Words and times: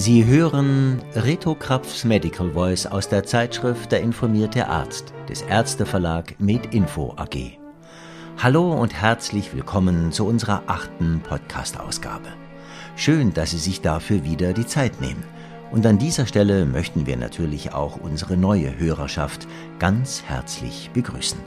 Sie 0.00 0.24
hören 0.24 1.02
Reto 1.14 1.54
Krapfs 1.54 2.04
Medical 2.04 2.52
Voice 2.52 2.86
aus 2.86 3.10
der 3.10 3.24
Zeitschrift 3.24 3.92
Der 3.92 4.00
informierte 4.00 4.66
Arzt 4.66 5.12
des 5.28 5.42
Ärzteverlag 5.42 6.36
MedInfo 6.38 7.12
AG. 7.18 7.58
Hallo 8.38 8.72
und 8.72 8.94
herzlich 8.94 9.54
willkommen 9.54 10.10
zu 10.10 10.26
unserer 10.26 10.62
achten 10.68 11.20
Podcast-Ausgabe. 11.20 12.30
Schön, 12.96 13.34
dass 13.34 13.50
Sie 13.50 13.58
sich 13.58 13.82
dafür 13.82 14.24
wieder 14.24 14.54
die 14.54 14.66
Zeit 14.66 15.02
nehmen. 15.02 15.22
Und 15.70 15.84
an 15.84 15.98
dieser 15.98 16.24
Stelle 16.24 16.64
möchten 16.64 17.04
wir 17.04 17.18
natürlich 17.18 17.74
auch 17.74 17.98
unsere 18.00 18.38
neue 18.38 18.78
Hörerschaft 18.78 19.46
ganz 19.78 20.22
herzlich 20.26 20.88
begrüßen. 20.94 21.38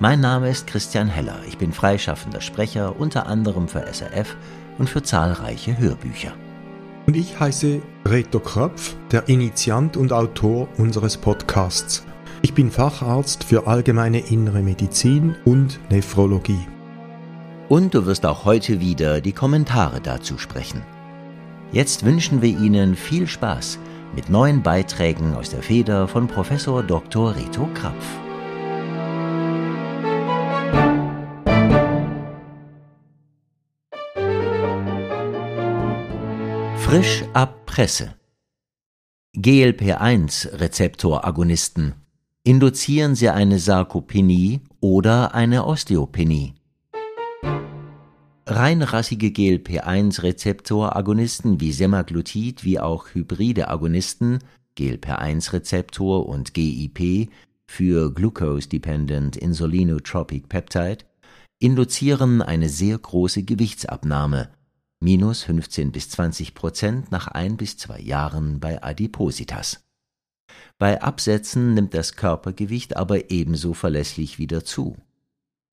Mein 0.00 0.18
Name 0.18 0.50
ist 0.50 0.66
Christian 0.66 1.06
Heller. 1.06 1.38
Ich 1.46 1.56
bin 1.56 1.72
freischaffender 1.72 2.40
Sprecher 2.40 2.98
unter 2.98 3.28
anderem 3.28 3.68
für 3.68 3.86
SRF 3.86 4.36
und 4.78 4.90
für 4.90 5.04
zahlreiche 5.04 5.78
Hörbücher. 5.78 6.32
Und 7.06 7.16
ich 7.16 7.38
heiße 7.38 7.82
Reto 8.06 8.38
Kröpf, 8.38 8.94
der 9.10 9.28
Initiant 9.28 9.96
und 9.96 10.12
Autor 10.12 10.68
unseres 10.78 11.16
Podcasts. 11.16 12.04
Ich 12.42 12.54
bin 12.54 12.70
Facharzt 12.70 13.44
für 13.44 13.66
allgemeine 13.66 14.20
innere 14.20 14.62
Medizin 14.62 15.36
und 15.44 15.80
Nephrologie. 15.90 16.66
Und 17.68 17.94
du 17.94 18.06
wirst 18.06 18.24
auch 18.26 18.44
heute 18.44 18.80
wieder 18.80 19.20
die 19.20 19.32
Kommentare 19.32 20.00
dazu 20.00 20.38
sprechen. 20.38 20.82
Jetzt 21.72 22.04
wünschen 22.04 22.42
wir 22.42 22.50
Ihnen 22.50 22.94
viel 22.94 23.26
Spaß 23.26 23.78
mit 24.14 24.28
neuen 24.28 24.62
Beiträgen 24.62 25.34
aus 25.34 25.50
der 25.50 25.62
Feder 25.62 26.06
von 26.06 26.28
Professor 26.28 26.82
Dr. 26.82 27.34
Reto 27.34 27.68
Krapf. 27.74 28.04
Frisch 36.92 37.24
ab 37.32 37.64
Presse. 37.64 38.12
GLP-1-Rezeptoragonisten. 39.34 41.94
Induzieren 42.44 43.14
sie 43.14 43.30
eine 43.30 43.58
Sarkopenie 43.58 44.60
oder 44.78 45.34
eine 45.34 45.64
Osteopenie? 45.64 46.52
Reinrassige 48.44 49.30
GLP-1-Rezeptoragonisten 49.30 51.62
wie 51.62 51.72
Semaglutid 51.72 52.62
wie 52.62 52.78
auch 52.78 53.06
hybride 53.14 53.68
Agonisten 53.68 54.40
GLP-1-Rezeptor 54.76 56.28
und 56.28 56.52
GIP 56.52 57.30
für 57.64 58.12
Glucose-Dependent 58.12 59.38
Insulinotropic 59.38 60.46
Peptide 60.46 61.06
induzieren 61.58 62.42
eine 62.42 62.68
sehr 62.68 62.98
große 62.98 63.44
Gewichtsabnahme 63.44 64.50
minus 65.02 65.42
15 65.42 65.92
bis 65.92 66.08
20 66.10 66.54
Prozent 66.54 67.10
nach 67.10 67.26
ein 67.26 67.56
bis 67.56 67.76
zwei 67.76 68.00
Jahren 68.00 68.60
bei 68.60 68.82
Adipositas. 68.82 69.84
Bei 70.78 71.02
Absätzen 71.02 71.74
nimmt 71.74 71.94
das 71.94 72.16
Körpergewicht 72.16 72.96
aber 72.96 73.30
ebenso 73.30 73.74
verlässlich 73.74 74.38
wieder 74.38 74.64
zu. 74.64 74.96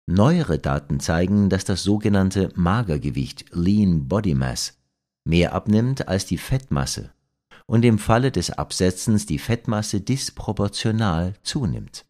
Neuere 0.07 0.59
Daten 0.59 1.01
zeigen, 1.01 1.49
dass 1.49 1.65
das 1.65 1.83
sogenannte 1.83 2.53
Magergewicht 2.55 3.47
Lean 3.53 4.07
Body 4.09 4.35
Mass 4.35 4.79
mehr 5.25 5.55
abnimmt 5.55 6.09
als 6.09 6.27
die 6.27 6.39
Fettmasse 6.39 7.13
und 7.67 7.85
im 7.85 7.99
Falle 7.99 8.31
des 8.31 8.51
Absetzens 8.51 9.25
die 9.25 9.39
Fettmasse 9.39 10.03
disproportional 10.03 11.35
zunimmt. 11.43 12.05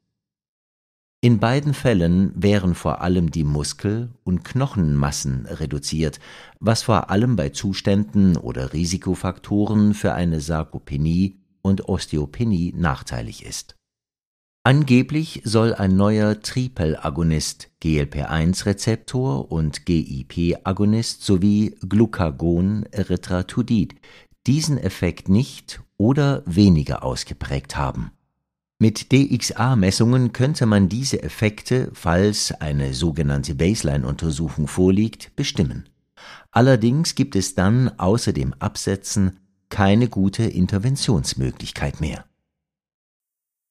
In 1.25 1.41
beiden 1.41 1.73
Fällen 1.73 2.33
wären 2.35 2.75
vor 2.75 3.01
allem 3.01 3.31
die 3.31 3.45
Muskel- 3.45 4.11
und 4.25 4.45
Knochenmassen 4.45 5.47
reduziert, 5.47 6.21
was 6.61 6.83
vor 6.83 7.09
allem 7.09 7.35
bei 7.35 7.49
Zuständen 7.49 8.37
oder 8.37 8.75
Risikofaktoren 8.75 9.95
für 9.95 10.13
eine 10.13 10.43
Sarkopenie 10.43 11.41
und 11.63 11.89
Osteopenie 11.89 12.75
nachteilig 12.77 13.43
ist. 13.43 13.75
Angeblich 14.65 15.41
soll 15.45 15.73
ein 15.73 15.97
neuer 15.97 16.43
Tripel-Agonist, 16.43 17.71
GLP-1-Rezeptor 17.83 19.51
und 19.51 19.87
GIP-Agonist 19.87 21.25
sowie 21.25 21.75
Glucagon-Erythratudid 21.89 23.95
diesen 24.47 24.77
Effekt 24.77 25.31
nicht 25.31 25.81
oder 25.97 26.43
weniger 26.45 27.03
ausgeprägt 27.03 27.79
haben 27.79 28.11
mit 28.79 29.13
DXA-Messungen 29.13 30.33
könnte 30.33 30.67
man 30.67 30.89
diese 30.89 31.23
Effekte, 31.23 31.91
falls 31.95 32.53
eine 32.53 32.93
sogenannte 32.93 33.55
Baseline-Untersuchung 33.55 34.67
vorliegt, 34.67 35.35
bestimmen. 35.37 35.89
Allerdings 36.51 37.15
gibt 37.15 37.37
es 37.37 37.55
dann 37.55 37.99
außer 37.99 38.33
dem 38.33 38.53
Absetzen 38.55 39.41
keine 39.69 40.09
gute 40.09 40.45
Interventionsmöglichkeit 40.45 42.01
mehr. 42.01 42.25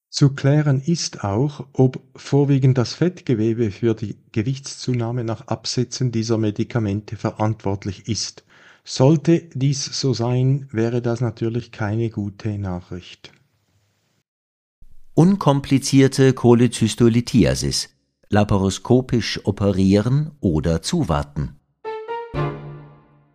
Zu 0.10 0.30
klären 0.30 0.80
ist 0.80 1.24
auch, 1.24 1.66
ob 1.74 2.00
vorwiegend 2.16 2.78
das 2.78 2.94
Fettgewebe 2.94 3.72
für 3.72 3.96
die 3.96 4.18
Gewichtszunahme 4.32 5.24
nach 5.24 5.48
Absetzen 5.48 6.12
dieser 6.12 6.38
Medikamente 6.38 7.18
verantwortlich 7.18 8.08
ist. 8.08 8.44
Sollte 8.84 9.50
dies 9.54 9.86
so 9.86 10.14
sein, 10.14 10.68
wäre 10.72 11.02
das 11.02 11.20
natürlich 11.20 11.72
keine 11.72 12.10
gute 12.10 12.58
Nachricht. 12.60 13.32
Unkomplizierte 15.16 16.34
Cholecystolithiasis, 16.34 17.90
laparoskopisch 18.30 19.46
operieren 19.46 20.32
oder 20.40 20.82
zuwarten. 20.82 21.60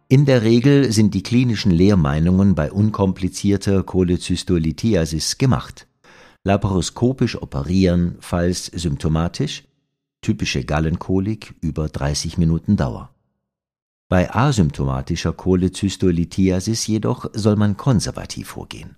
In 0.09 0.25
der 0.25 0.43
Regel 0.43 0.91
sind 0.91 1.15
die 1.15 1.23
klinischen 1.23 1.71
Lehrmeinungen 1.71 2.57
bei 2.57 2.73
unkomplizierter 2.73 3.85
Cholecystolithiasis 3.85 5.39
gemacht. 5.39 5.87
Laparoskopisch 6.43 7.41
operieren, 7.41 8.17
falls 8.19 8.67
symptomatisch, 8.67 9.63
typische 10.21 10.65
Gallenkolik 10.65 11.55
über 11.61 11.89
30 11.89 12.39
Minuten 12.39 12.77
Dauer. 12.77 13.15
Bei 14.09 14.35
asymptomatischer 14.35 15.33
Cholecystolithiasis 15.33 16.89
jedoch 16.89 17.31
soll 17.35 17.55
man 17.55 17.77
konservativ 17.77 18.49
vorgehen 18.49 18.97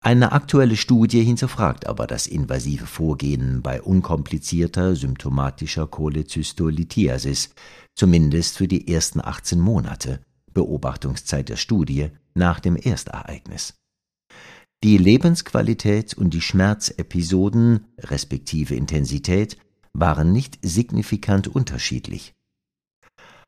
eine 0.00 0.32
aktuelle 0.32 0.76
Studie 0.76 1.22
hinterfragt 1.22 1.86
aber 1.86 2.06
das 2.06 2.26
invasive 2.26 2.86
Vorgehen 2.86 3.62
bei 3.62 3.82
unkomplizierter 3.82 4.94
symptomatischer 4.94 5.86
Cholecystolithiasis, 5.88 7.50
zumindest 7.96 8.56
für 8.56 8.68
die 8.68 8.92
ersten 8.92 9.20
18 9.20 9.58
Monate 9.58 10.20
Beobachtungszeit 10.52 11.48
der 11.48 11.56
Studie 11.56 12.10
nach 12.34 12.60
dem 12.60 12.76
Erstereignis. 12.76 13.74
Die 14.84 14.98
Lebensqualität 14.98 16.14
und 16.14 16.34
die 16.34 16.40
Schmerzepisoden 16.40 17.86
respektive 17.98 18.74
Intensität 18.74 19.58
waren 19.92 20.32
nicht 20.32 20.58
signifikant 20.62 21.48
unterschiedlich. 21.48 22.32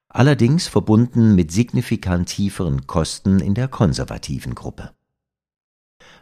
Allerdings 0.09 0.67
verbunden 0.67 1.35
mit 1.35 1.53
signifikant 1.53 2.31
tieferen 2.31 2.87
Kosten 2.87 3.41
in 3.41 3.55
der 3.55 3.69
konservativen 3.69 4.55
Gruppe 4.55 4.98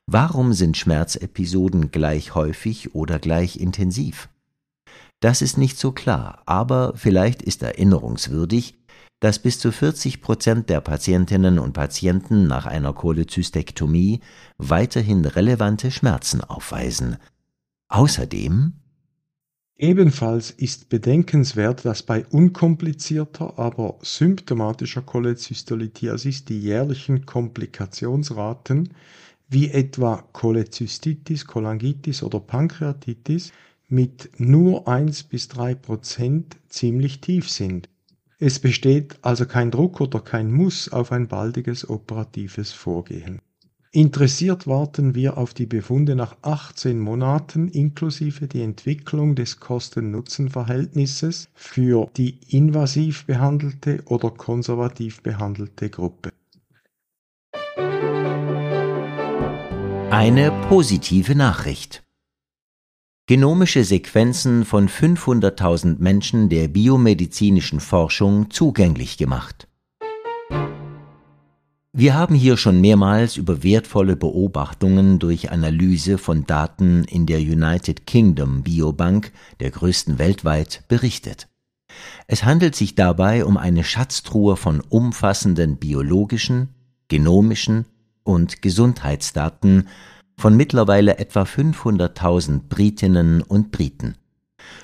Warum 0.07 0.53
sind 0.53 0.77
Schmerzepisoden 0.77 1.91
gleich 1.91 2.35
häufig 2.35 2.95
oder 2.95 3.19
gleich 3.19 3.57
intensiv? 3.57 4.29
Das 5.21 5.43
ist 5.43 5.59
nicht 5.59 5.79
so 5.79 5.93
klar, 5.93 6.43
aber 6.47 6.93
vielleicht 6.95 7.43
ist 7.43 7.63
erinnerungswürdig, 7.63 8.75
dass 9.21 9.39
bis 9.39 9.59
zu 9.59 9.73
40 9.73 10.21
Prozent 10.21 10.69
der 10.69 10.81
Patientinnen 10.81 11.59
und 11.59 11.73
Patienten 11.73 12.47
nach 12.47 12.67
einer 12.67 12.93
Cholecystektomie 12.93 14.21
weiterhin 14.59 15.25
relevante 15.25 15.91
Schmerzen 15.91 16.43
aufweisen. 16.43 17.17
Außerdem 17.89 18.75
Ebenfalls 19.79 20.51
ist 20.51 20.89
bedenkenswert, 20.89 21.85
dass 21.85 22.03
bei 22.03 22.25
unkomplizierter, 22.27 23.59
aber 23.59 23.99
symptomatischer 24.03 25.03
Cholecystolithiasis 25.03 26.47
die 26.47 26.61
jährlichen 26.61 27.27
Komplikationsraten 27.27 28.95
wie 29.49 29.71
etwa 29.71 30.25
Cholezystitis, 30.33 31.47
Cholangitis 31.47 32.23
oder 32.23 32.41
Pankreatitis 32.41 33.53
mit 33.89 34.31
nur 34.39 34.89
1 34.89 35.25
bis 35.25 35.49
3 35.49 35.75
Prozent 35.75 36.57
ziemlich 36.69 37.21
tief 37.21 37.49
sind. 37.51 37.89
Es 38.39 38.59
besteht 38.59 39.19
also 39.23 39.47
kein 39.47 39.71
Druck 39.71 40.01
oder 40.01 40.21
kein 40.21 40.53
Muss 40.53 40.91
auf 40.93 41.13
ein 41.13 41.29
baldiges 41.29 41.89
operatives 41.89 42.73
Vorgehen. 42.73 43.41
Interessiert 43.93 44.67
warten 44.67 45.15
wir 45.15 45.39
auf 45.39 45.55
die 45.55 45.65
Befunde 45.65 46.17
nach 46.17 46.37
18 46.43 47.01
Monaten 47.01 47.69
inklusive 47.69 48.47
die 48.47 48.61
Entwicklung 48.61 49.35
des 49.35 49.59
Kosten-Nutzen-Verhältnisses 49.59 51.49
für 51.55 52.11
die 52.15 52.39
invasiv 52.49 53.25
behandelte 53.25 54.03
oder 54.05 54.31
konservativ 54.31 55.23
behandelte 55.23 55.89
Gruppe. 55.89 56.31
Eine 60.19 60.51
positive 60.71 61.35
Nachricht. 61.35 62.03
Genomische 63.27 63.85
Sequenzen 63.85 64.65
von 64.65 64.89
500.000 64.89 65.97
Menschen 65.99 66.49
der 66.49 66.69
biomedizinischen 66.69 67.81
Forschung 67.81 68.51
zugänglich 68.51 69.19
gemacht. 69.19 69.69
Wir 71.93 72.15
haben 72.15 72.35
hier 72.35 72.57
schon 72.57 72.81
mehrmals 72.81 73.37
über 73.37 73.63
wertvolle 73.63 74.17
Beobachtungen 74.17 75.19
durch 75.19 75.51
Analyse 75.51 76.17
von 76.17 76.47
Daten 76.47 77.05
in 77.05 77.27
der 77.27 77.41
United 77.41 78.07
Kingdom 78.07 78.63
Biobank, 78.63 79.33
der 79.61 79.71
größten 79.71 80.19
weltweit, 80.19 80.85
berichtet. 80.89 81.47
Es 82.27 82.43
handelt 82.43 82.75
sich 82.75 82.95
dabei 82.95 83.45
um 83.45 83.59
eine 83.59 83.85
Schatztruhe 83.85 84.57
von 84.57 84.81
umfassenden 84.81 85.77
biologischen, 85.77 86.71
genomischen 87.09 87.85
und 88.27 88.63
Gesundheitsdaten 88.63 89.89
von 90.39 90.57
mittlerweile 90.57 91.19
etwa 91.19 91.43
500.000 91.43 92.69
Britinnen 92.69 93.43
und 93.43 93.71
Briten. 93.71 94.17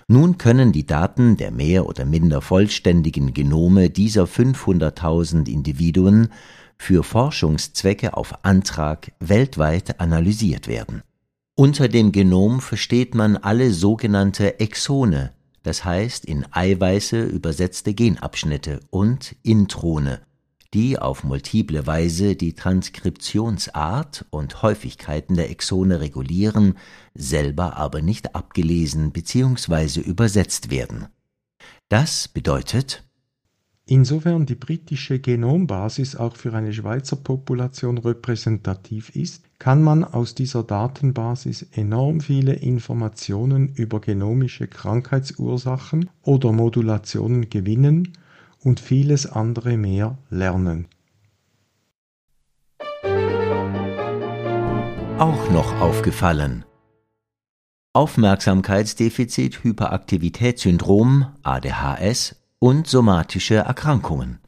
Nun 0.08 0.38
können 0.38 0.72
die 0.72 0.86
Daten 0.86 1.36
der 1.36 1.50
mehr 1.50 1.86
oder 1.86 2.04
minder 2.04 2.40
vollständigen 2.40 3.34
Genome 3.34 3.90
dieser 3.90 4.24
500.000 4.24 5.48
Individuen 5.48 6.28
für 6.78 7.02
Forschungszwecke 7.02 8.16
auf 8.16 8.44
Antrag 8.44 9.12
weltweit 9.20 10.00
analysiert 10.00 10.68
werden. 10.68 11.02
Unter 11.54 11.88
dem 11.88 12.12
Genom 12.12 12.60
versteht 12.60 13.14
man 13.14 13.36
alle 13.36 13.72
sogenannte 13.72 14.58
Exone, 14.58 15.32
das 15.62 15.84
heißt 15.84 16.24
in 16.24 16.46
Eiweiße 16.50 17.22
übersetzte 17.22 17.94
Genabschnitte 17.94 18.80
und 18.90 19.36
Introne, 19.42 20.22
die 20.74 20.98
auf 20.98 21.24
multiple 21.24 21.86
Weise 21.86 22.34
die 22.34 22.54
Transkriptionsart 22.54 24.24
und 24.30 24.62
Häufigkeiten 24.62 25.36
der 25.36 25.50
Exone 25.50 26.00
regulieren, 26.00 26.78
selber 27.14 27.76
aber 27.76 28.00
nicht 28.00 28.34
abgelesen 28.34 29.12
bzw. 29.12 30.00
übersetzt 30.00 30.70
werden. 30.70 31.08
Das 31.88 32.28
bedeutet 32.28 33.04
Insofern 33.84 34.46
die 34.46 34.54
britische 34.54 35.19
Genombasis 35.19 36.14
auch 36.14 36.36
für 36.36 36.54
eine 36.54 36.72
Schweizer 36.72 37.16
Population 37.16 37.98
repräsentativ 37.98 39.14
ist, 39.16 39.44
kann 39.58 39.82
man 39.82 40.04
aus 40.04 40.36
dieser 40.36 40.62
Datenbasis 40.62 41.66
enorm 41.72 42.20
viele 42.20 42.54
Informationen 42.54 43.69
über 43.74 44.00
genomische 44.00 44.69
Krankheitsursachen 44.69 46.08
oder 46.22 46.52
Modulationen 46.52 47.50
gewinnen 47.50 48.16
und 48.64 48.80
vieles 48.80 49.26
andere 49.26 49.76
mehr 49.76 50.18
lernen. 50.30 50.88
Auch 55.18 55.50
noch 55.50 55.80
aufgefallen. 55.80 56.64
Aufmerksamkeitsdefizit 57.92 59.62
Hyperaktivitätssyndrom 59.62 61.26
ADHS 61.42 62.36
und 62.58 62.86
somatische 62.86 63.56
Erkrankungen. 63.56 64.38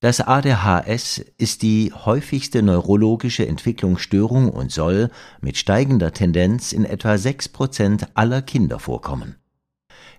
Das 0.00 0.20
ADHS 0.20 1.24
ist 1.38 1.62
die 1.62 1.92
häufigste 1.92 2.62
neurologische 2.62 3.46
Entwicklungsstörung 3.46 4.48
und 4.48 4.70
soll 4.70 5.10
mit 5.40 5.56
steigender 5.56 6.12
Tendenz 6.12 6.72
in 6.72 6.84
etwa 6.84 7.18
sechs 7.18 7.48
Prozent 7.48 8.06
aller 8.14 8.40
Kinder 8.40 8.78
vorkommen. 8.78 9.36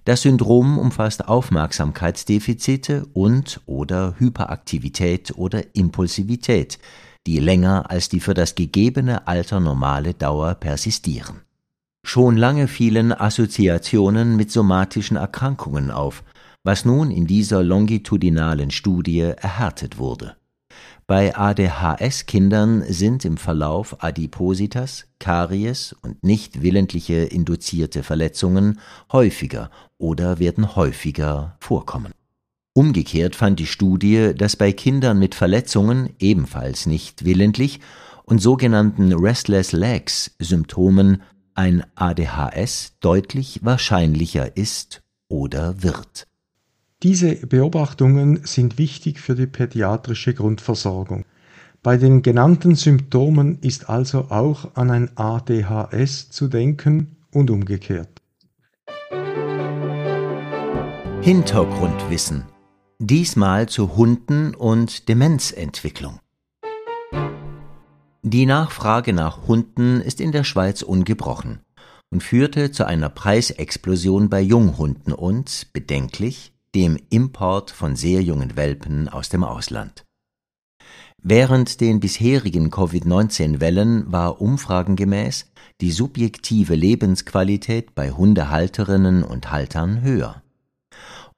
Das 0.06 0.22
Syndrom 0.22 0.80
umfasst 0.80 1.28
Aufmerksamkeitsdefizite 1.28 3.06
und 3.14 3.62
oder 3.66 4.16
Hyperaktivität 4.18 5.34
oder 5.38 5.76
Impulsivität, 5.76 6.80
die 7.28 7.40
länger 7.40 7.92
als 7.92 8.10
die 8.10 8.20
für 8.20 8.34
das 8.34 8.56
gegebene 8.56 9.28
Alter 9.28 9.60
normale 9.60 10.14
Dauer 10.14 10.56
persistieren. 10.56 11.42
Schon 12.04 12.38
lange 12.38 12.68
fielen 12.68 13.12
Assoziationen 13.12 14.36
mit 14.36 14.52
somatischen 14.52 15.18
Erkrankungen 15.18 15.92
auf, 15.92 16.24
was 16.64 16.86
nun 16.86 17.12
in 17.12 17.28
dieser 17.28 17.62
longitudinalen 17.62 18.72
Studie 18.72 19.20
erhärtet 19.20 19.98
wurde. 19.98 20.39
Bei 21.10 21.36
ADHS-Kindern 21.36 22.84
sind 22.88 23.26
im 23.26 23.38
Verlauf 23.38 24.04
Adipositas, 24.04 25.08
Karies 25.18 25.96
und 26.04 26.24
nicht 26.24 26.62
willentliche 26.62 27.16
induzierte 27.16 28.04
Verletzungen 28.04 28.80
häufiger 29.12 29.72
oder 29.98 30.38
werden 30.38 30.76
häufiger 30.76 31.58
vorkommen. 31.62 32.12
Umgekehrt 32.76 33.36
fand 33.36 33.60
die 33.60 33.66
Studie, 33.66 34.36
dass 34.38 34.56
bei 34.56 34.72
Kindern 34.72 35.18
mit 35.18 35.34
Verletzungen, 35.34 36.14
ebenfalls 36.20 36.86
nicht 36.86 37.26
willentlich, 37.26 37.80
und 38.26 38.40
sogenannten 38.40 39.12
Restless 39.12 39.72
Legs 39.72 40.36
Symptomen 40.38 41.24
ein 41.56 41.84
ADHS 41.96 43.00
deutlich 43.00 43.62
wahrscheinlicher 43.64 44.56
ist 44.56 45.02
oder 45.28 45.82
wird. 45.82 46.29
Diese 47.02 47.34
Beobachtungen 47.34 48.42
sind 48.44 48.78
wichtig 48.78 49.22
für 49.22 49.34
die 49.34 49.48
pädiatrische 49.48 50.34
Grundversorgung. 50.34 51.24
Bei 51.82 51.96
den 51.96 52.24
genannten 52.24 52.76
Symptomen 52.76 53.58
ist 53.62 53.90
also 53.90 54.26
auch 54.30 54.76
an 54.76 54.92
ein 54.92 55.12
ADHS 55.16 56.30
zu 56.30 56.50
denken 56.50 57.16
und 57.32 57.52
umgekehrt. 57.52 58.10
Hintergrundwissen. 61.22 62.44
Diesmal 63.00 63.70
zu 63.70 63.96
Hunden 63.96 64.54
und 64.54 65.08
Demenzentwicklung. 65.08 66.20
Die 68.24 68.46
Nachfrage 68.46 69.14
nach 69.14 69.48
Hunden 69.48 70.02
ist 70.02 70.20
in 70.20 70.34
der 70.34 70.44
Schweiz 70.44 70.82
ungebrochen 70.82 71.62
und 72.10 72.24
führte 72.24 72.74
zu 72.74 72.86
einer 72.86 73.08
Preisexplosion 73.08 74.30
bei 74.30 74.42
Junghunden 74.42 75.14
und, 75.14 75.68
bedenklich, 75.72 76.52
dem 76.76 76.98
Import 77.10 77.72
von 77.72 77.96
sehr 77.96 78.22
jungen 78.22 78.56
Welpen 78.56 79.10
aus 79.10 79.30
dem 79.30 79.44
Ausland. 79.44 80.06
Während 81.22 81.82
den 81.82 82.00
bisherigen 82.00 82.72
Covid-19-Wellen 82.72 84.12
war 84.12 84.40
umfragengemäß 84.40 85.48
die 85.82 85.92
subjektive 85.92 86.76
Lebensqualität 86.76 87.94
bei 87.94 88.12
Hundehalterinnen 88.12 89.24
und 89.24 89.52
Haltern 89.52 90.02
höher. 90.02 90.42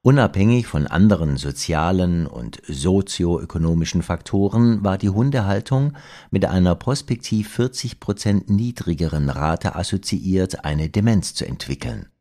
Unabhängig 0.04 0.66
von 0.66 0.88
anderen 0.88 1.36
sozialen 1.36 2.26
und 2.26 2.60
sozioökonomischen 2.66 4.02
Faktoren 4.02 4.82
war 4.82 4.98
die 4.98 5.10
Hundehaltung 5.10 5.92
mit 6.32 6.44
einer 6.44 6.74
prospektiv 6.74 7.50
40 7.50 8.00
Prozent 8.00 8.50
niedrigeren 8.50 9.30
Rate 9.30 9.76
assoziiert, 9.76 10.64
eine 10.64 10.88
Demenz 10.88 11.34
zu 11.34 11.46
entwickeln. 11.46 12.11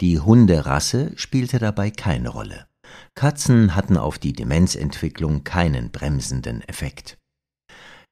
Die 0.00 0.18
Hunderasse 0.18 1.12
spielte 1.16 1.58
dabei 1.58 1.90
keine 1.90 2.30
Rolle. 2.30 2.66
Katzen 3.14 3.74
hatten 3.74 3.96
auf 3.96 4.18
die 4.18 4.32
Demenzentwicklung 4.32 5.44
keinen 5.44 5.90
bremsenden 5.90 6.62
Effekt. 6.62 7.16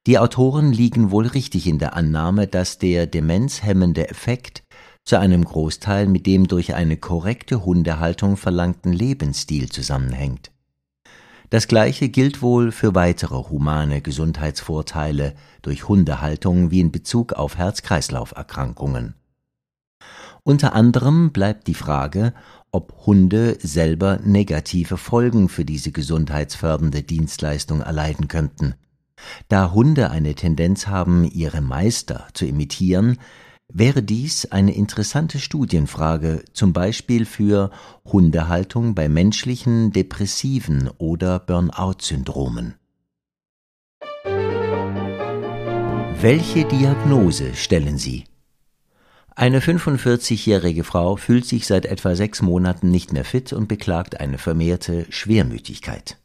Die 0.06 0.18
Autoren 0.18 0.72
liegen 0.72 1.10
wohl 1.10 1.26
richtig 1.26 1.66
in 1.66 1.78
der 1.78 1.94
Annahme, 1.94 2.48
dass 2.48 2.78
der 2.78 3.06
demenzhemmende 3.06 4.08
Effekt 4.08 4.64
zu 5.04 5.18
einem 5.18 5.44
Großteil 5.44 6.06
mit 6.06 6.26
dem 6.26 6.48
durch 6.48 6.74
eine 6.74 6.96
korrekte 6.96 7.64
Hundehaltung 7.64 8.36
verlangten 8.36 8.92
Lebensstil 8.92 9.68
zusammenhängt. 9.68 10.50
Das 11.50 11.68
gleiche 11.68 12.08
gilt 12.08 12.40
wohl 12.40 12.72
für 12.72 12.94
weitere 12.94 13.34
humane 13.34 14.00
Gesundheitsvorteile 14.00 15.34
durch 15.60 15.86
Hundehaltung 15.86 16.70
wie 16.70 16.80
in 16.80 16.90
Bezug 16.90 17.34
auf 17.34 17.58
Herz-Kreislauf-Erkrankungen. 17.58 19.14
Unter 20.44 20.74
anderem 20.74 21.30
bleibt 21.30 21.68
die 21.68 21.74
Frage, 21.74 22.34
ob 22.72 23.06
Hunde 23.06 23.58
selber 23.60 24.18
negative 24.24 24.96
Folgen 24.96 25.48
für 25.48 25.64
diese 25.64 25.92
gesundheitsfördernde 25.92 27.02
Dienstleistung 27.02 27.80
erleiden 27.80 28.26
könnten. 28.26 28.74
Da 29.48 29.70
Hunde 29.70 30.10
eine 30.10 30.34
Tendenz 30.34 30.88
haben, 30.88 31.24
ihre 31.30 31.60
Meister 31.60 32.26
zu 32.32 32.44
imitieren, 32.44 33.18
wäre 33.72 34.02
dies 34.02 34.50
eine 34.50 34.74
interessante 34.74 35.38
Studienfrage, 35.38 36.44
zum 36.52 36.72
Beispiel 36.72 37.24
für 37.24 37.70
Hundehaltung 38.04 38.96
bei 38.96 39.08
menschlichen 39.08 39.92
depressiven 39.92 40.90
oder 40.98 41.38
Burnout-Syndromen. 41.38 42.74
Welche 46.20 46.64
Diagnose 46.64 47.54
stellen 47.54 47.98
Sie? 47.98 48.24
Eine 49.34 49.60
45-jährige 49.60 50.84
Frau 50.84 51.16
fühlt 51.16 51.46
sich 51.46 51.66
seit 51.66 51.86
etwa 51.86 52.14
sechs 52.14 52.42
Monaten 52.42 52.90
nicht 52.90 53.12
mehr 53.12 53.24
fit 53.24 53.52
und 53.54 53.66
beklagt 53.66 54.20
eine 54.20 54.36
vermehrte 54.36 55.06
Schwermütigkeit. 55.08 56.18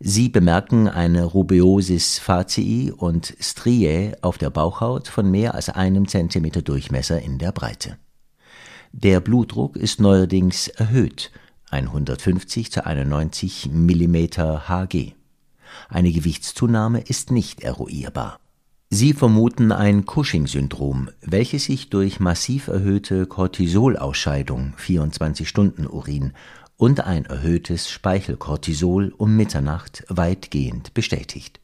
Sie 0.00 0.28
bemerken 0.28 0.88
eine 0.88 1.24
Rubeosis 1.24 2.18
facii 2.18 2.90
und 2.90 3.36
Striae 3.40 4.16
auf 4.22 4.38
der 4.38 4.50
Bauchhaut 4.50 5.06
von 5.06 5.30
mehr 5.30 5.54
als 5.54 5.68
einem 5.68 6.08
Zentimeter 6.08 6.62
Durchmesser 6.62 7.22
in 7.22 7.38
der 7.38 7.52
Breite. 7.52 7.96
Der 8.90 9.20
Blutdruck 9.20 9.76
ist 9.76 10.00
neuerdings 10.00 10.66
erhöht, 10.66 11.30
150 11.70 12.72
zu 12.72 12.84
91 12.84 13.70
Millimeter 13.70 14.68
Hg. 14.68 15.14
Eine 15.88 16.10
Gewichtszunahme 16.10 17.00
ist 17.00 17.30
nicht 17.30 17.60
eruierbar. 17.60 18.40
Sie 18.94 19.14
vermuten 19.14 19.72
ein 19.72 20.04
Cushing-Syndrom, 20.04 21.08
welches 21.22 21.64
sich 21.64 21.88
durch 21.88 22.20
massiv 22.20 22.68
erhöhte 22.68 23.24
Cortisolausscheidung 23.24 24.74
24 24.76 25.48
Stunden 25.48 25.86
Urin 25.86 26.34
und 26.76 27.00
ein 27.00 27.24
erhöhtes 27.24 27.88
Speichelcortisol 27.88 29.14
um 29.16 29.34
Mitternacht 29.34 30.04
weitgehend 30.10 30.92
bestätigt. 30.92 31.58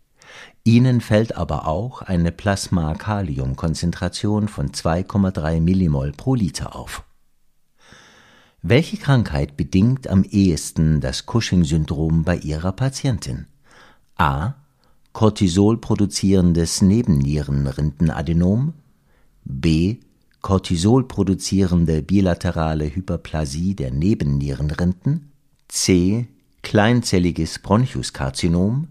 Ihnen 0.64 1.02
fällt 1.02 1.36
aber 1.36 1.68
auch 1.68 2.00
eine 2.00 2.32
Plasma-Kalium-Konzentration 2.32 4.48
von 4.48 4.70
2,3 4.70 5.60
Millimol 5.60 6.12
pro 6.12 6.34
Liter 6.34 6.74
auf. 6.74 7.04
Welche 8.62 8.96
Krankheit 8.96 9.58
bedingt 9.58 10.08
am 10.08 10.24
ehesten 10.24 11.02
das 11.02 11.26
Cushing-Syndrom 11.26 12.24
bei 12.24 12.36
Ihrer 12.36 12.72
Patientin? 12.72 13.48
A. 14.16 14.54
Cortisol 15.12 15.78
produzierendes 15.78 16.82
Nebennierenrindenadenom. 16.82 18.74
B. 19.44 19.96
Cortisol 20.42 21.08
produzierende 21.08 22.02
bilaterale 22.02 22.94
Hyperplasie 22.94 23.74
der 23.74 23.90
Nebennierenrinden. 23.90 25.32
C. 25.66 26.28
Kleinzelliges 26.62 27.58
Bronchuskarzinom. 27.58 28.88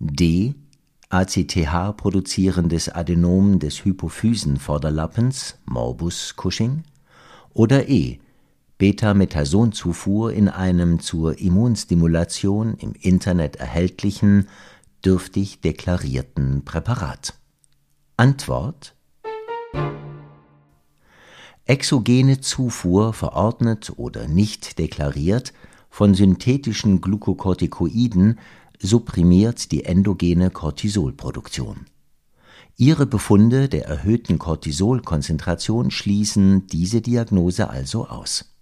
D. 0.00 0.54
ACTH 1.08 1.96
produzierendes 1.96 2.88
Adenom 2.88 3.58
des 3.58 3.84
Hypophysenvorderlappens 3.84 5.56
Morbus 5.64 6.34
Cushing. 6.36 6.82
Oder 7.54 7.88
E 7.88 8.18
Beta-Methason-Zufuhr 8.78 10.32
in 10.32 10.48
einem 10.48 10.98
zur 10.98 11.38
Immunstimulation 11.38 12.74
im 12.74 12.92
Internet 13.00 13.56
erhältlichen, 13.56 14.48
dürftig 15.04 15.60
deklarierten 15.60 16.64
Präparat? 16.64 17.34
Antwort 18.16 18.94
Exogene 21.66 22.40
Zufuhr 22.40 23.12
verordnet 23.12 23.92
oder 23.96 24.28
nicht 24.28 24.78
deklariert 24.78 25.52
von 25.90 26.14
synthetischen 26.14 27.00
Glukokortikoiden 27.00 28.38
supprimiert 28.80 29.72
die 29.72 29.84
endogene 29.84 30.50
Cortisolproduktion. 30.50 31.86
Ihre 32.76 33.06
Befunde 33.06 33.68
der 33.68 33.86
erhöhten 33.86 34.38
Cortisolkonzentration 34.38 35.90
schließen 35.90 36.66
diese 36.66 37.00
Diagnose 37.00 37.70
also 37.70 38.08
aus 38.08 38.53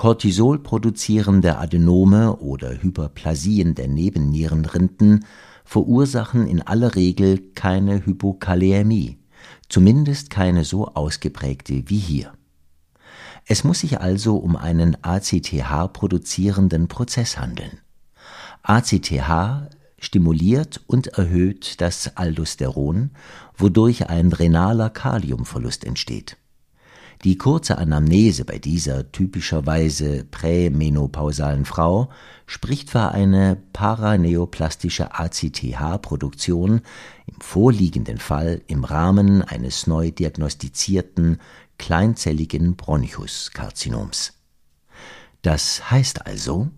Cortisol 0.00 0.60
produzierende 0.60 1.58
Adenome 1.58 2.36
oder 2.36 2.82
Hyperplasien 2.82 3.74
der 3.74 3.86
Nebennierenrinden 3.86 5.26
verursachen 5.62 6.46
in 6.46 6.62
aller 6.62 6.94
Regel 6.94 7.50
keine 7.54 8.06
Hypokaliämie, 8.06 9.18
zumindest 9.68 10.30
keine 10.30 10.64
so 10.64 10.86
ausgeprägte 10.86 11.82
wie 11.88 11.98
hier. 11.98 12.32
Es 13.44 13.62
muss 13.62 13.80
sich 13.80 14.00
also 14.00 14.38
um 14.38 14.56
einen 14.56 14.96
ACTH 15.04 15.92
produzierenden 15.92 16.88
Prozess 16.88 17.38
handeln. 17.38 17.80
ACTH 18.62 19.68
stimuliert 19.98 20.80
und 20.86 21.08
erhöht 21.08 21.78
das 21.82 22.16
Aldosteron, 22.16 23.10
wodurch 23.54 24.08
ein 24.08 24.32
renaler 24.32 24.88
Kaliumverlust 24.88 25.84
entsteht 25.84 26.38
die 27.24 27.36
kurze 27.36 27.76
Anamnese 27.76 28.44
bei 28.44 28.58
dieser 28.58 29.12
typischerweise 29.12 30.24
prämenopausalen 30.24 31.66
Frau 31.66 32.08
spricht 32.46 32.90
für 32.90 33.12
eine 33.12 33.58
paraneoplastische 33.72 35.14
ACTH-Produktion, 35.14 36.80
im 37.26 37.40
vorliegenden 37.40 38.18
Fall 38.18 38.62
im 38.68 38.84
Rahmen 38.84 39.42
eines 39.42 39.86
neu 39.86 40.10
diagnostizierten 40.10 41.40
kleinzelligen 41.78 42.76
Bronchuskarzinoms. 42.76 44.32
Das 45.42 45.90
heißt 45.90 46.26
also, 46.26 46.68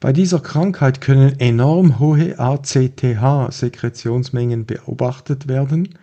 bei 0.00 0.12
dieser 0.12 0.38
Krankheit 0.38 1.00
können 1.00 1.40
enorm 1.40 1.98
hohe 1.98 2.38
ACTH-Sekretionsmengen 2.38 4.64
beobachtet 4.64 5.48
werden 5.48 5.98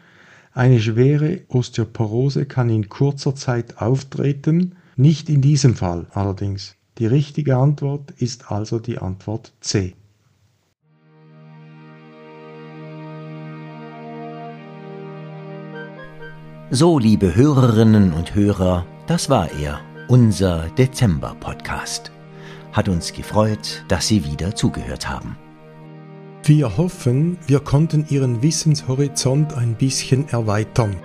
eine 0.55 0.79
schwere 0.79 1.41
Osteoporose 1.49 2.45
kann 2.45 2.69
in 2.69 2.87
kurzer 2.87 3.35
Zeit 3.35 3.81
auftreten, 3.81 4.75
nicht 4.95 5.29
in 5.29 5.41
diesem 5.41 5.75
Fall 5.75 6.07
allerdings. 6.13 6.75
Die 6.97 7.05
richtige 7.05 7.57
Antwort 7.57 8.11
ist 8.19 8.51
also 8.51 8.79
die 8.79 8.97
Antwort 8.97 9.51
C. 9.59 9.95
So, 16.71 16.99
liebe 16.99 17.35
Hörerinnen 17.35 18.13
und 18.13 18.33
Hörer, 18.33 18.85
das 19.07 19.29
war 19.29 19.51
er, 19.51 19.81
unser 20.07 20.69
Dezember-Podcast. 20.77 22.11
Hat 22.71 22.87
uns 22.87 23.11
gefreut, 23.11 23.83
dass 23.89 24.07
Sie 24.07 24.23
wieder 24.23 24.55
zugehört 24.55 25.07
haben. 25.09 25.37
Wir 26.47 26.77
hoffen, 26.77 27.39
wir 27.47 27.59
konnten 27.59 28.05
Ihren 28.07 28.43
Wissenshorizont 28.43 29.53
ein 29.57 29.73
bisschen 29.73 30.29
erweitern. 30.29 30.95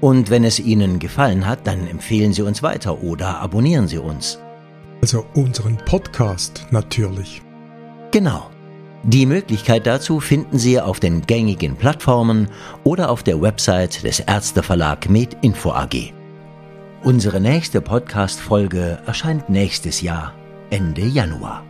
Und 0.00 0.30
wenn 0.30 0.42
es 0.42 0.58
Ihnen 0.58 0.98
gefallen 0.98 1.46
hat, 1.46 1.64
dann 1.68 1.86
empfehlen 1.86 2.32
Sie 2.32 2.42
uns 2.42 2.60
weiter 2.60 3.04
oder 3.04 3.38
abonnieren 3.38 3.86
Sie 3.86 3.98
uns. 3.98 4.40
Also 5.00 5.24
unseren 5.34 5.76
Podcast 5.76 6.66
natürlich. 6.72 7.40
Genau. 8.10 8.50
Die 9.04 9.26
Möglichkeit 9.26 9.86
dazu 9.86 10.18
finden 10.18 10.58
Sie 10.58 10.80
auf 10.80 10.98
den 10.98 11.22
gängigen 11.22 11.76
Plattformen 11.76 12.48
oder 12.82 13.10
auf 13.10 13.22
der 13.22 13.40
Website 13.40 14.02
des 14.02 14.18
Ärzteverlag 14.18 15.08
MedInfo 15.08 15.70
AG. 15.70 16.12
Unsere 17.04 17.40
nächste 17.40 17.80
Podcast-Folge 17.80 18.98
erscheint 19.06 19.48
nächstes 19.50 20.00
Jahr, 20.00 20.34
Ende 20.70 21.02
Januar. 21.02 21.62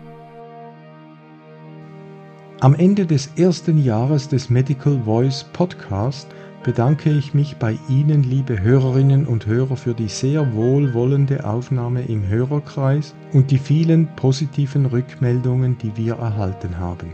Am 2.65 2.75
Ende 2.75 3.05
des 3.05 3.27
ersten 3.37 3.77
Jahres 3.77 4.27
des 4.27 4.49
Medical 4.49 4.99
Voice 5.05 5.45
Podcast 5.53 6.27
bedanke 6.63 7.11
ich 7.11 7.35
mich 7.35 7.57
bei 7.57 7.77
Ihnen, 7.91 8.23
liebe 8.23 8.59
Hörerinnen 8.59 9.27
und 9.27 9.45
Hörer, 9.45 9.77
für 9.77 9.93
die 9.93 10.09
sehr 10.09 10.55
wohlwollende 10.55 11.45
Aufnahme 11.45 12.07
im 12.07 12.27
Hörerkreis 12.27 13.15
und 13.35 13.51
die 13.51 13.59
vielen 13.59 14.09
positiven 14.17 14.87
Rückmeldungen, 14.87 15.77
die 15.77 15.95
wir 15.95 16.15
erhalten 16.15 16.79
haben. 16.79 17.11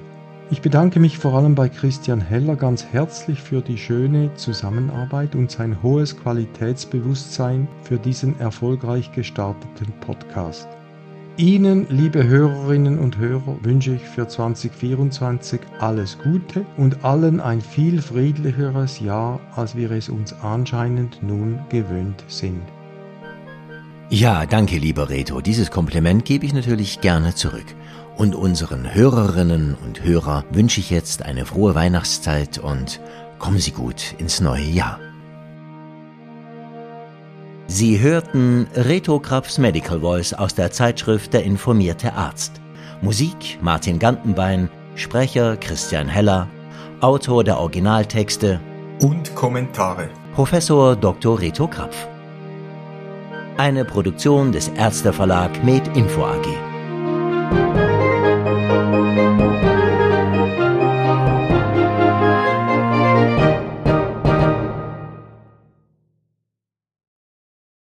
Ich 0.53 0.63
bedanke 0.63 1.01
mich 1.01 1.19
vor 1.19 1.35
allem 1.35 1.57
bei 1.57 1.69
Christian 1.69 2.21
Heller 2.21 2.55
ganz 2.55 2.85
herzlich 2.85 3.43
für 3.43 3.61
die 3.61 3.77
schöne 3.77 4.33
Zusammenarbeit 4.35 5.35
und 5.35 5.51
sein 5.51 5.83
hohes 5.83 6.17
Qualitätsbewusstsein 6.17 7.67
für 7.83 7.99
diesen 7.99 8.39
erfolgreich 8.39 9.11
gestarteten 9.11 9.93
Podcast. 10.01 10.69
Ihnen, 11.37 11.87
liebe 11.89 12.27
Hörerinnen 12.27 12.99
und 12.99 13.17
Hörer, 13.17 13.57
wünsche 13.63 13.95
ich 13.95 14.03
für 14.03 14.29
2024 14.29 15.61
alles 15.79 16.19
Gute 16.19 16.67
und 16.77 17.05
allen 17.05 17.41
ein 17.41 17.61
viel 17.61 18.03
friedlicheres 18.03 19.01
Jahr, 19.01 19.41
als 19.57 19.75
wir 19.75 19.91
es 19.91 20.09
uns 20.09 20.33
anscheinend 20.35 21.23
nun 21.23 21.61
gewöhnt 21.71 22.25
sind. 22.29 22.63
Ja, 24.11 24.45
danke, 24.45 24.77
lieber 24.77 25.09
Reto. 25.09 25.41
Dieses 25.41 25.71
Kompliment 25.71 26.25
gebe 26.25 26.45
ich 26.45 26.53
natürlich 26.53 27.01
gerne 27.01 27.35
zurück. 27.35 27.67
Und 28.17 28.35
unseren 28.35 28.93
Hörerinnen 28.93 29.77
und 29.83 30.03
Hörer 30.05 30.45
wünsche 30.51 30.81
ich 30.81 30.91
jetzt 30.91 31.25
eine 31.25 31.47
frohe 31.47 31.75
Weihnachtszeit 31.75 32.59
und 32.59 33.01
kommen 33.39 33.59
Sie 33.59 33.71
gut 33.71 34.15
ins 34.19 34.41
neue 34.41 34.65
Jahr. 34.65 34.99
Sie 37.73 38.01
hörten 38.01 38.67
Reto 38.75 39.21
Krapfs 39.21 39.57
Medical 39.57 40.01
Voice 40.01 40.35
aus 40.35 40.57
der 40.57 40.73
Zeitschrift 40.73 41.33
Der 41.33 41.45
informierte 41.45 42.13
Arzt. 42.15 42.61
Musik 43.01 43.59
Martin 43.63 44.01
Gantenbein, 44.01 44.69
Sprecher 44.97 45.57
Christian 45.57 46.09
Heller, 46.09 46.49
Autor 47.01 47.45
der 47.45 47.61
Originaltexte 47.61 48.59
und 49.01 49.37
Kommentare 49.37 50.09
Professor 50.35 50.97
Dr. 50.97 51.41
Reto 51.41 51.69
Krapf. 51.69 52.09
Eine 53.57 53.85
Produktion 53.85 54.51
des 54.51 54.67
Ärzteverlag 54.71 55.63
Med 55.63 55.97
Info 55.97 56.25
AG. 56.25 58.00